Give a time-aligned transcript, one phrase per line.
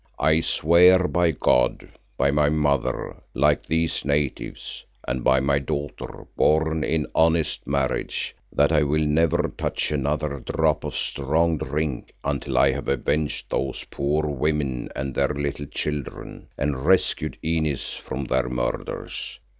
[0.17, 7.67] I swear by God, by my mother—like these natives—and by my daughter born in honest
[7.67, 13.51] marriage, that I will never touch another drop of strong drink, until I have avenged
[13.51, 19.39] those poor women and their little children, and rescued Inez from their murderers.